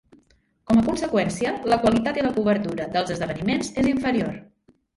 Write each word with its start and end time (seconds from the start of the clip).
Com 0.71 0.79
a 0.79 0.85
conseqüència, 0.87 1.51
la 1.73 1.79
qualitat 1.85 2.19
i 2.21 2.25
la 2.29 2.33
cobertura 2.39 2.89
dels 2.99 3.15
esdeveniments 3.19 3.73
és 3.85 3.95
inferior. 3.95 4.45